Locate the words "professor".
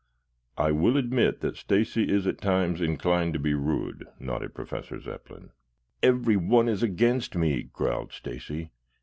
4.55-4.99